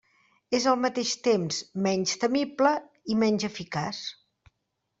És 0.59 0.63
al 0.69 0.77
mateix 0.85 1.11
temps 1.27 1.59
menys 1.89 2.15
temible 2.25 2.73
i 3.17 3.21
menys 3.25 3.49
eficaç. 3.53 4.05